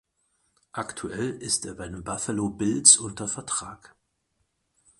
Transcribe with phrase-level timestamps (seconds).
[0.71, 3.95] Aktuell ist er bei den Buffalo Bills unter Vertrag.